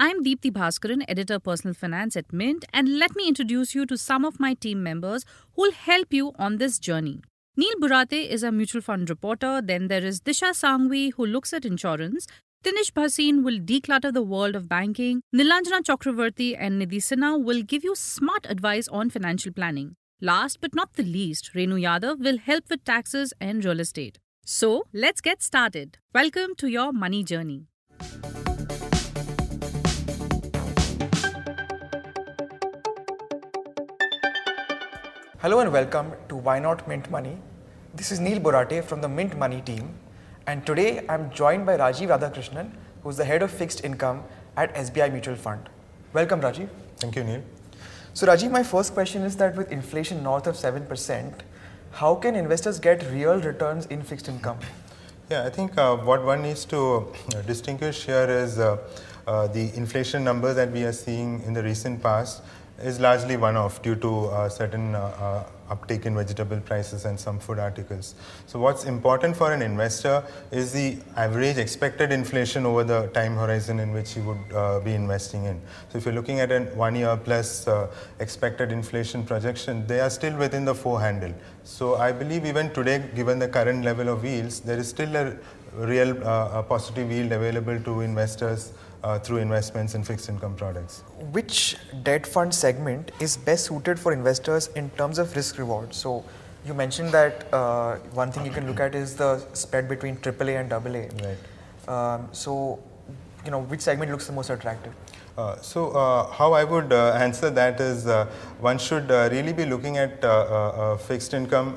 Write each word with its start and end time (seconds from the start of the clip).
I'm 0.00 0.24
Deepti 0.24 0.50
Bhaskaran, 0.50 1.04
editor 1.06 1.38
personal 1.38 1.72
finance 1.72 2.16
at 2.16 2.32
Mint, 2.32 2.64
and 2.72 2.98
let 2.98 3.14
me 3.14 3.28
introduce 3.28 3.76
you 3.76 3.86
to 3.86 3.96
some 3.96 4.24
of 4.24 4.40
my 4.40 4.54
team 4.54 4.82
members 4.82 5.24
who'll 5.54 5.70
help 5.70 6.12
you 6.12 6.32
on 6.36 6.58
this 6.58 6.80
journey. 6.80 7.22
Neil 7.56 7.76
Borate 7.80 8.28
is 8.28 8.42
a 8.42 8.50
mutual 8.50 8.82
fund 8.82 9.08
reporter. 9.08 9.62
Then 9.62 9.86
there 9.86 10.04
is 10.04 10.20
Disha 10.20 10.50
Sanghvi, 10.50 11.12
who 11.12 11.24
looks 11.24 11.52
at 11.52 11.64
insurance. 11.64 12.26
Dinesh 12.64 12.90
Bhasin 12.90 13.44
will 13.44 13.60
declutter 13.60 14.12
the 14.12 14.22
world 14.22 14.56
of 14.56 14.68
banking. 14.68 15.22
Nilanjana 15.32 15.82
Chakravarti 15.82 16.56
and 16.58 16.82
Nidhi 16.82 16.96
Sinha 16.96 17.40
will 17.40 17.62
give 17.62 17.84
you 17.84 17.94
smart 17.94 18.46
advice 18.48 18.88
on 18.88 19.10
financial 19.10 19.52
planning. 19.52 19.94
Last 20.20 20.60
but 20.60 20.74
not 20.74 20.94
the 20.94 21.04
least, 21.04 21.52
Renu 21.54 21.80
Yadav 21.80 22.18
will 22.18 22.38
help 22.38 22.64
with 22.68 22.82
taxes 22.84 23.32
and 23.40 23.64
real 23.64 23.78
estate. 23.78 24.18
So 24.44 24.86
let's 24.92 25.20
get 25.20 25.40
started. 25.40 25.98
Welcome 26.12 26.56
to 26.56 26.66
your 26.66 26.92
money 26.92 27.22
journey. 27.22 27.68
Hello 35.44 35.60
and 35.60 35.70
welcome 35.70 36.10
to 36.30 36.36
Why 36.36 36.58
Not 36.58 36.88
Mint 36.88 37.10
Money. 37.10 37.36
This 37.94 38.10
is 38.10 38.18
Neil 38.18 38.40
Borate 38.40 38.82
from 38.82 39.02
the 39.02 39.08
Mint 39.10 39.36
Money 39.36 39.60
team, 39.60 39.90
and 40.46 40.64
today 40.64 41.04
I'm 41.06 41.30
joined 41.30 41.66
by 41.66 41.76
Rajiv 41.76 42.08
Radhakrishnan, 42.08 42.70
who's 43.02 43.18
the 43.18 43.26
head 43.26 43.42
of 43.42 43.50
fixed 43.50 43.84
income 43.84 44.22
at 44.56 44.74
SBI 44.74 45.12
Mutual 45.12 45.36
Fund. 45.36 45.68
Welcome, 46.14 46.40
Rajiv. 46.40 46.70
Thank 46.96 47.16
you, 47.16 47.24
Neil. 47.24 47.42
So, 48.14 48.26
Rajiv, 48.26 48.50
my 48.50 48.62
first 48.62 48.94
question 48.94 49.20
is 49.20 49.36
that 49.36 49.54
with 49.54 49.70
inflation 49.70 50.22
north 50.22 50.46
of 50.46 50.54
7%, 50.54 51.34
how 51.90 52.14
can 52.14 52.36
investors 52.36 52.80
get 52.80 53.04
real 53.10 53.38
returns 53.38 53.84
in 53.84 54.02
fixed 54.02 54.30
income? 54.30 54.60
Yeah, 55.28 55.44
I 55.44 55.50
think 55.50 55.76
uh, 55.76 55.98
what 55.98 56.24
one 56.24 56.40
needs 56.40 56.64
to 56.66 57.12
uh, 57.36 57.42
distinguish 57.42 58.06
here 58.06 58.30
is 58.30 58.58
uh, 58.58 58.78
uh, 59.26 59.48
the 59.48 59.76
inflation 59.76 60.24
number 60.24 60.54
that 60.54 60.72
we 60.72 60.84
are 60.84 60.92
seeing 60.92 61.42
in 61.42 61.52
the 61.52 61.62
recent 61.62 62.02
past 62.02 62.40
is 62.82 62.98
largely 62.98 63.36
one-off 63.36 63.82
due 63.82 63.94
to 63.94 64.26
uh, 64.26 64.48
certain 64.48 64.94
uh, 64.94 64.98
uh, 64.98 65.72
uptake 65.72 66.06
in 66.06 66.14
vegetable 66.14 66.58
prices 66.60 67.04
and 67.04 67.18
some 67.18 67.38
food 67.38 67.58
articles. 67.58 68.14
So 68.46 68.58
what's 68.58 68.84
important 68.84 69.36
for 69.36 69.52
an 69.52 69.62
investor 69.62 70.24
is 70.50 70.72
the 70.72 70.98
average 71.16 71.56
expected 71.56 72.10
inflation 72.10 72.66
over 72.66 72.84
the 72.84 73.06
time 73.08 73.36
horizon 73.36 73.78
in 73.78 73.92
which 73.92 74.12
he 74.12 74.20
would 74.20 74.38
uh, 74.52 74.80
be 74.80 74.92
investing 74.92 75.44
in. 75.44 75.60
So 75.88 75.98
if 75.98 76.04
you're 76.04 76.14
looking 76.14 76.40
at 76.40 76.50
a 76.50 76.60
one 76.74 76.96
year 76.96 77.16
plus 77.16 77.68
uh, 77.68 77.90
expected 78.18 78.72
inflation 78.72 79.24
projection, 79.24 79.86
they 79.86 80.00
are 80.00 80.10
still 80.10 80.36
within 80.36 80.64
the 80.64 80.74
four 80.74 81.00
handle. 81.00 81.32
So 81.62 81.94
I 81.94 82.12
believe 82.12 82.44
even 82.44 82.72
today, 82.72 83.08
given 83.14 83.38
the 83.38 83.48
current 83.48 83.84
level 83.84 84.08
of 84.08 84.24
yields, 84.24 84.60
there 84.60 84.78
is 84.78 84.88
still 84.88 85.14
a 85.16 85.36
real 85.74 86.14
positive 86.68 87.10
yield 87.10 87.32
available 87.32 87.80
to 87.80 88.00
investors 88.02 88.72
uh, 89.04 89.18
through 89.18 89.36
investments 89.36 89.94
in 89.94 90.02
fixed 90.02 90.28
income 90.28 90.56
products. 90.56 91.02
Which 91.32 91.76
debt 92.02 92.26
fund 92.26 92.54
segment 92.54 93.12
is 93.20 93.36
best 93.36 93.66
suited 93.66 94.00
for 94.00 94.12
investors 94.12 94.68
in 94.68 94.90
terms 94.90 95.18
of 95.18 95.36
risk 95.36 95.58
reward? 95.58 95.94
So, 95.94 96.24
you 96.66 96.72
mentioned 96.72 97.10
that 97.10 97.52
uh, 97.52 97.96
one 98.14 98.32
thing 98.32 98.46
you 98.46 98.50
can 98.50 98.66
look 98.66 98.80
at 98.80 98.94
is 98.94 99.14
the 99.14 99.38
spread 99.52 99.86
between 99.86 100.16
AAA 100.16 100.60
and 100.60 100.72
AA. 100.72 101.28
Right. 101.28 101.38
Um, 101.86 102.28
so, 102.32 102.78
you 103.44 103.50
know, 103.50 103.60
which 103.60 103.82
segment 103.82 104.10
looks 104.10 104.26
the 104.26 104.32
most 104.32 104.48
attractive? 104.48 104.94
Uh, 105.36 105.60
so 105.60 105.90
uh, 105.90 106.30
how 106.30 106.52
I 106.52 106.64
would 106.64 106.92
uh, 106.92 107.18
answer 107.20 107.50
that 107.50 107.80
is 107.80 108.06
uh, 108.06 108.26
one 108.60 108.78
should 108.78 109.10
uh, 109.10 109.28
really 109.32 109.52
be 109.52 109.66
looking 109.66 109.98
at 109.98 110.24
uh, 110.24 110.28
uh, 110.28 110.96
fixed 110.96 111.34
income 111.34 111.76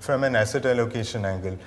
from 0.00 0.24
an 0.24 0.34
asset 0.34 0.66
allocation 0.66 1.24
angle. 1.24 1.58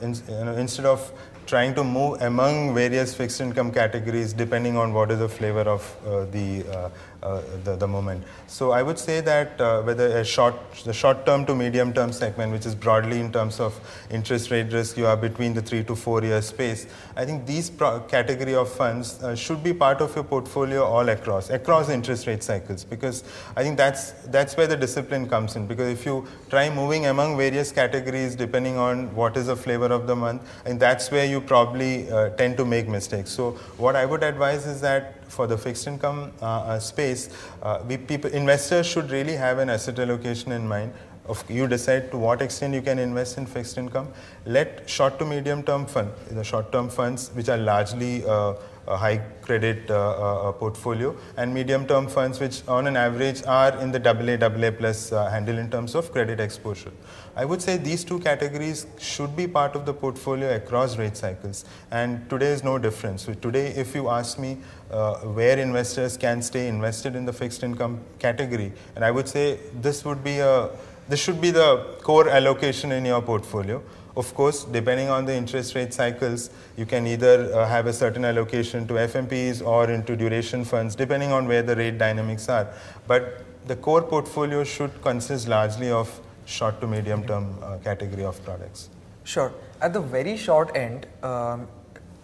In, 0.00 0.14
you 0.14 0.44
know, 0.44 0.56
instead 0.56 0.86
of 0.86 1.12
trying 1.50 1.74
to 1.74 1.82
move 1.82 2.20
among 2.22 2.74
various 2.74 3.12
fixed 3.12 3.40
income 3.40 3.72
categories 3.72 4.32
depending 4.32 4.76
on 4.76 4.92
what 4.92 5.10
is 5.10 5.18
the 5.18 5.28
flavor 5.28 5.62
of 5.62 5.82
uh, 6.06 6.24
the, 6.26 6.64
uh, 6.70 6.88
uh, 7.22 7.42
the, 7.64 7.76
the 7.76 7.88
moment. 7.88 8.24
So 8.46 8.70
I 8.70 8.82
would 8.82 8.98
say 8.98 9.20
that 9.20 9.60
uh, 9.60 9.82
whether 9.82 10.06
a 10.18 10.24
short 10.24 10.54
the 10.84 10.92
short 10.92 11.26
term 11.26 11.44
to 11.46 11.54
medium 11.54 11.92
term 11.92 12.12
segment, 12.12 12.52
which 12.52 12.66
is 12.66 12.74
broadly 12.74 13.20
in 13.20 13.32
terms 13.32 13.60
of 13.60 13.78
interest 14.10 14.50
rate 14.50 14.72
risk, 14.72 14.96
you 14.96 15.06
are 15.06 15.16
between 15.16 15.52
the 15.52 15.60
three 15.60 15.82
to 15.84 15.96
four 15.96 16.22
year 16.22 16.40
space. 16.40 16.86
I 17.16 17.24
think 17.24 17.46
these 17.46 17.68
pro- 17.68 18.00
category 18.00 18.54
of 18.54 18.72
funds 18.72 19.22
uh, 19.22 19.34
should 19.34 19.62
be 19.62 19.74
part 19.74 20.00
of 20.00 20.14
your 20.14 20.24
portfolio 20.24 20.84
all 20.84 21.08
across 21.08 21.50
across 21.50 21.88
interest 21.90 22.26
rate 22.26 22.42
cycles 22.42 22.84
because 22.84 23.24
I 23.56 23.62
think 23.62 23.76
that's 23.76 24.12
that's 24.36 24.56
where 24.56 24.66
the 24.66 24.76
discipline 24.76 25.28
comes 25.28 25.56
in. 25.56 25.66
Because 25.66 25.88
if 25.88 26.06
you 26.06 26.26
try 26.48 26.70
moving 26.70 27.06
among 27.06 27.36
various 27.36 27.72
categories 27.72 28.34
depending 28.34 28.76
on 28.76 29.14
what 29.14 29.36
is 29.36 29.39
the 29.46 29.56
flavor 29.56 29.86
of 29.86 30.06
the 30.06 30.16
month, 30.16 30.42
and 30.64 30.78
that's 30.80 31.10
where 31.10 31.24
you 31.24 31.40
probably 31.40 32.10
uh, 32.10 32.30
tend 32.30 32.56
to 32.56 32.64
make 32.64 32.88
mistakes. 32.88 33.30
So 33.30 33.52
what 33.76 33.96
I 33.96 34.06
would 34.06 34.22
advise 34.22 34.66
is 34.66 34.80
that 34.80 35.30
for 35.30 35.46
the 35.46 35.56
fixed 35.56 35.86
income 35.86 36.32
uh, 36.42 36.46
uh, 36.46 36.78
space, 36.78 37.30
uh, 37.62 37.82
we 37.86 37.96
people, 37.96 38.30
investors 38.30 38.86
should 38.86 39.10
really 39.10 39.34
have 39.34 39.58
an 39.58 39.70
asset 39.70 39.98
allocation 39.98 40.52
in 40.52 40.66
mind. 40.66 40.92
Of, 41.26 41.48
you 41.48 41.68
decide 41.68 42.10
to 42.10 42.18
what 42.18 42.42
extent 42.42 42.74
you 42.74 42.82
can 42.82 42.98
invest 42.98 43.38
in 43.38 43.46
fixed 43.46 43.78
income. 43.78 44.08
Let 44.46 44.88
short 44.90 45.18
to 45.20 45.24
medium 45.24 45.62
term 45.62 45.86
fund, 45.86 46.10
the 46.28 46.42
short 46.42 46.72
term 46.72 46.88
funds, 46.88 47.30
which 47.34 47.48
are 47.48 47.58
largely 47.58 48.24
uh, 48.26 48.54
a 48.90 48.96
high 48.96 49.18
credit 49.42 49.90
uh, 49.90 49.94
uh, 49.94 50.52
portfolio 50.52 51.16
and 51.36 51.54
medium 51.54 51.86
term 51.86 52.08
funds 52.08 52.40
which 52.40 52.62
on 52.68 52.86
an 52.86 52.96
average 52.96 53.42
are 53.46 53.72
in 53.80 53.92
the 53.92 54.00
AA, 54.10 54.36
AA 54.44 54.70
plus 54.70 55.12
uh, 55.12 55.30
handle 55.30 55.58
in 55.58 55.70
terms 55.70 55.94
of 55.94 56.10
credit 56.12 56.40
exposure. 56.40 56.92
I 57.36 57.44
would 57.44 57.62
say 57.62 57.76
these 57.76 58.04
two 58.04 58.18
categories 58.18 58.86
should 58.98 59.36
be 59.36 59.46
part 59.46 59.76
of 59.76 59.86
the 59.86 59.94
portfolio 59.94 60.54
across 60.56 60.98
rate 60.98 61.16
cycles 61.16 61.64
and 61.90 62.28
today 62.28 62.48
is 62.48 62.64
no 62.64 62.78
difference. 62.78 63.22
So 63.22 63.34
today 63.34 63.68
if 63.68 63.94
you 63.94 64.08
ask 64.08 64.38
me 64.38 64.58
uh, 64.90 65.14
where 65.38 65.58
investors 65.58 66.16
can 66.16 66.42
stay 66.42 66.66
invested 66.66 67.14
in 67.14 67.24
the 67.24 67.32
fixed 67.32 67.62
income 67.62 68.00
category 68.18 68.72
and 68.96 69.04
I 69.04 69.10
would 69.10 69.28
say 69.28 69.58
this 69.80 70.04
would 70.04 70.24
be 70.24 70.38
a 70.40 70.70
this 71.10 71.20
should 71.20 71.40
be 71.40 71.50
the 71.50 71.96
core 72.02 72.28
allocation 72.28 72.92
in 72.92 73.04
your 73.04 73.20
portfolio. 73.20 73.82
Of 74.16 74.34
course, 74.34 74.64
depending 74.64 75.08
on 75.08 75.24
the 75.24 75.34
interest 75.34 75.74
rate 75.74 75.94
cycles, 75.94 76.50
you 76.76 76.84
can 76.84 77.06
either 77.06 77.52
uh, 77.54 77.66
have 77.68 77.86
a 77.86 77.92
certain 77.92 78.24
allocation 78.24 78.86
to 78.88 78.94
FMPs 78.94 79.64
or 79.64 79.90
into 79.90 80.16
duration 80.16 80.64
funds, 80.64 80.96
depending 80.96 81.30
on 81.32 81.46
where 81.46 81.62
the 81.62 81.76
rate 81.76 81.98
dynamics 81.98 82.48
are. 82.48 82.68
But 83.06 83.44
the 83.66 83.76
core 83.76 84.02
portfolio 84.02 84.64
should 84.64 85.00
consist 85.02 85.46
largely 85.48 85.90
of 85.90 86.20
short 86.46 86.80
to 86.80 86.86
medium 86.86 87.24
term 87.24 87.56
uh, 87.62 87.78
category 87.78 88.24
of 88.24 88.42
products. 88.44 88.90
Sure. 89.22 89.52
At 89.80 89.92
the 89.92 90.00
very 90.00 90.36
short 90.36 90.76
end, 90.76 91.06
um, 91.22 91.68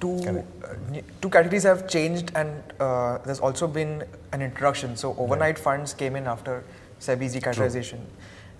two, 0.00 0.18
uh, 0.26 0.70
two 1.20 1.30
categories 1.30 1.62
have 1.62 1.88
changed 1.88 2.32
and 2.34 2.62
uh, 2.80 3.18
there's 3.18 3.40
also 3.40 3.68
been 3.68 4.02
an 4.32 4.42
introduction. 4.42 4.96
So 4.96 5.14
overnight 5.18 5.56
right. 5.56 5.58
funds 5.58 5.94
came 5.94 6.16
in 6.16 6.26
after 6.26 6.64
SEBI's 7.00 7.36
decategorization 7.36 8.00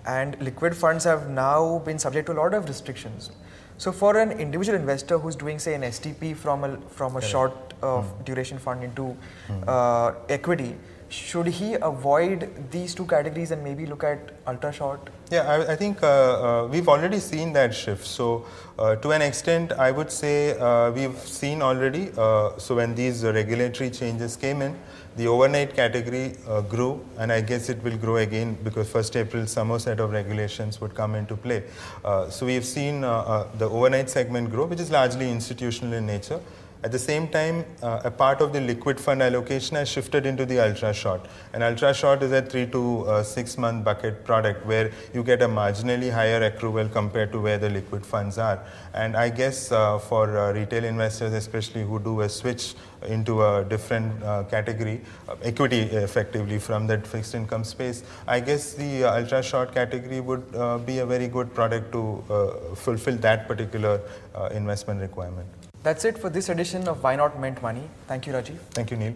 and 0.07 0.41
liquid 0.41 0.77
funds 0.77 1.05
have 1.05 1.29
now 1.29 1.79
been 1.85 1.99
subject 1.99 2.27
to 2.27 2.33
a 2.33 2.39
lot 2.41 2.55
of 2.55 2.67
restrictions. 2.69 3.31
So 3.79 3.93
for 3.93 4.17
an 4.17 4.33
individual 4.33 4.79
investor 4.79 5.19
who's 5.19 5.37
doing 5.37 5.59
say 5.59 5.75
an 5.75 5.83
STP 5.83 6.35
from 6.35 6.65
a 6.65 6.77
from 6.89 7.17
a 7.17 7.21
short 7.21 7.75
uh, 7.83 7.87
mm. 7.87 8.25
duration 8.25 8.59
fund 8.59 8.83
into 8.83 9.17
mm. 9.49 9.69
uh, 9.69 10.15
equity, 10.29 10.77
should 11.09 11.47
he 11.47 11.75
avoid 11.75 12.49
these 12.71 12.95
two 12.95 13.05
categories 13.07 13.51
and 13.51 13.63
maybe 13.63 13.87
look 13.87 14.03
at 14.03 14.33
ultra 14.47 14.73
short? 14.73 15.11
Yeah, 15.31 15.43
I, 15.43 15.73
I 15.73 15.77
think 15.77 16.03
uh, 16.03 16.07
uh, 16.07 16.69
we've 16.69 16.89
already 16.89 17.21
seen 17.21 17.53
that 17.53 17.75
shift. 17.75 18.07
So, 18.07 18.47
uh, 18.79 18.97
to 18.97 19.11
an 19.11 19.23
extent, 19.23 19.73
I 19.73 19.91
would 19.91 20.11
say 20.11 20.59
uh, 20.59 20.91
we've 20.91 21.19
seen 21.19 21.63
already. 21.63 22.11
Uh, 22.17 22.57
so, 22.59 22.77
when 22.77 22.95
these 22.95 23.25
regulatory 23.25 23.91
changes 23.91 24.37
came 24.37 24.63
in, 24.63 24.77
the 25.17 25.27
overnight 25.27 25.75
category 25.75 26.37
uh, 26.47 26.61
grew, 26.61 27.05
and 27.19 27.33
I 27.33 27.41
guess 27.41 27.69
it 27.69 27.83
will 27.83 27.97
grow 27.97 28.17
again 28.17 28.59
because 28.63 28.89
1st 28.89 29.17
April, 29.17 29.47
some 29.47 29.69
more 29.69 29.81
set 29.81 29.99
of 29.99 30.11
regulations 30.11 30.81
would 30.81 30.95
come 30.95 31.15
into 31.15 31.37
play. 31.37 31.65
Uh, 32.05 32.29
so, 32.29 32.45
we've 32.47 32.67
seen 32.67 33.03
uh, 33.03 33.11
uh, 33.11 33.49
the 33.57 33.69
overnight 33.69 34.11
segment 34.11 34.51
grow, 34.51 34.67
which 34.67 34.81
is 34.81 34.91
largely 34.91 35.31
institutional 35.31 35.95
in 35.95 36.07
nature. 36.07 36.41
At 36.87 36.93
the 36.93 37.01
same 37.01 37.27
time, 37.27 37.65
uh, 37.83 38.03
a 38.05 38.13
part 38.13 38.41
of 38.41 38.53
the 38.53 38.61
liquid 38.61 39.01
fund 39.01 39.21
allocation 39.21 39.75
has 39.75 39.89
shifted 39.89 40.25
into 40.25 40.47
the 40.47 40.61
ultra 40.61 40.95
short. 40.95 41.27
And 41.53 41.65
ultra 41.65 41.93
short 41.93 42.23
is 42.23 42.31
a 42.31 42.41
three 42.41 42.67
to 42.67 42.83
uh, 43.07 43.23
six 43.25 43.59
month 43.59 43.85
bucket 43.85 44.25
product 44.25 44.65
where 44.65 44.93
you 45.13 45.25
get 45.25 45.43
a 45.43 45.49
marginally 45.49 46.13
higher 46.13 46.49
accrual 46.49 46.93
compared 46.93 47.33
to 47.33 47.41
where 47.41 47.59
the 47.59 47.71
liquid 47.71 48.07
funds 48.07 48.39
are. 48.39 48.65
And 48.95 49.17
I 49.17 49.31
guess 49.31 49.73
uh, 49.73 49.99
for 49.99 50.39
uh, 50.39 50.53
retail 50.53 50.85
investors, 50.85 51.33
especially 51.33 51.83
who 51.83 51.99
do 51.99 52.21
a 52.21 52.29
switch 52.29 52.77
into 53.09 53.43
a 53.43 53.65
different 53.65 54.23
uh, 54.23 54.45
category, 54.45 55.01
uh, 55.29 55.35
equity 55.43 55.81
effectively 56.07 56.61
from 56.61 56.87
that 56.87 57.05
fixed 57.05 57.35
income 57.35 57.65
space, 57.65 58.05
I 58.29 58.39
guess 58.39 58.75
the 58.75 59.03
ultra 59.03 59.43
short 59.43 59.75
category 59.75 60.21
would 60.21 60.53
be 60.87 61.01
a 61.01 61.07
very 61.07 61.27
good 61.27 61.53
product 61.53 61.91
to 61.93 62.23
fulfill 62.77 63.17
that 63.17 63.49
particular 63.49 64.01
investment 64.53 65.01
requirement. 65.01 65.49
That's 65.83 66.05
it 66.05 66.19
for 66.19 66.31
this 66.31 66.49
edition 66.49 66.89
of 66.89 67.03
Why 67.03 67.17
Not 67.17 67.41
Mint 67.41 67.63
Money. 67.63 67.89
Thank 68.07 68.27
you, 68.27 68.33
Rajiv. 68.33 68.59
Thank 68.73 68.91
you, 68.91 68.97
Neil. 68.97 69.15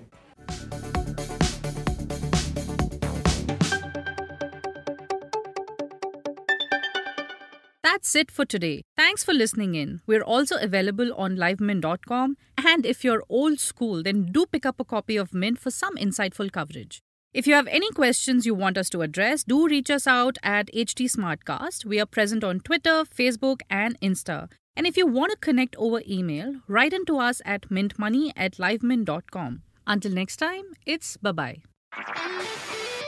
That's 7.82 8.14
it 8.14 8.30
for 8.30 8.44
today. 8.44 8.82
Thanks 8.96 9.24
for 9.24 9.32
listening 9.34 9.74
in. 9.74 10.00
We're 10.06 10.22
also 10.22 10.56
available 10.58 11.12
on 11.14 11.36
livemint.com. 11.36 12.36
And 12.56 12.86
if 12.86 13.02
you're 13.02 13.24
old 13.28 13.58
school, 13.58 14.02
then 14.02 14.30
do 14.30 14.46
pick 14.46 14.64
up 14.64 14.78
a 14.78 14.84
copy 14.84 15.16
of 15.16 15.34
Mint 15.34 15.58
for 15.58 15.70
some 15.70 15.96
insightful 15.96 16.52
coverage. 16.52 17.00
If 17.32 17.46
you 17.46 17.54
have 17.54 17.66
any 17.68 17.90
questions 17.90 18.46
you 18.46 18.54
want 18.54 18.76
us 18.76 18.90
to 18.90 19.02
address, 19.02 19.44
do 19.44 19.66
reach 19.66 19.90
us 19.90 20.06
out 20.06 20.36
at 20.42 20.66
HT 20.74 21.10
Smartcast. 21.10 21.84
We 21.84 22.00
are 22.00 22.06
present 22.06 22.42
on 22.42 22.60
Twitter, 22.60 23.04
Facebook, 23.04 23.60
and 23.70 23.98
Insta. 24.00 24.48
And 24.76 24.86
if 24.86 24.96
you 24.96 25.06
want 25.06 25.32
to 25.32 25.36
connect 25.38 25.76
over 25.76 26.00
email, 26.08 26.54
write 26.68 26.92
into 26.92 27.18
us 27.18 27.42
at 27.44 27.68
mintmoney 27.68 28.32
at 28.36 28.56
livemint.com. 28.56 29.62
Until 29.86 30.12
next 30.12 30.36
time, 30.36 30.64
it's 30.86 31.16
bye 31.16 31.32
bye. 31.32 31.62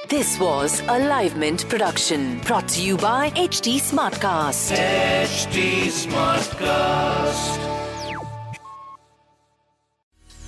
This 0.09 0.38
was 0.38 0.81
a 0.81 0.99
Livemint 1.09 1.69
production 1.70 2.38
brought 2.41 2.69
to 2.70 2.82
you 2.82 2.99
by 2.99 3.31
HT 3.31 3.76
Smartcast. 3.81 4.76
HT 4.76 5.87
Smartcast. 5.87 7.59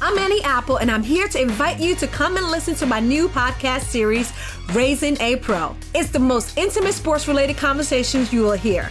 I'm 0.02 0.18
Annie 0.18 0.42
Apple, 0.42 0.76
and 0.76 0.90
I'm 0.90 1.02
here 1.02 1.28
to 1.28 1.40
invite 1.40 1.80
you 1.80 1.94
to 1.94 2.06
come 2.06 2.36
and 2.36 2.50
listen 2.50 2.74
to 2.74 2.84
my 2.84 3.00
new 3.00 3.26
podcast 3.26 3.84
series, 3.84 4.34
Raising 4.74 5.18
a 5.22 5.36
Pro. 5.36 5.74
It's 5.94 6.10
the 6.10 6.18
most 6.18 6.58
intimate 6.58 6.92
sports 6.92 7.26
related 7.26 7.56
conversations 7.56 8.30
you 8.34 8.42
will 8.42 8.52
hear. 8.52 8.90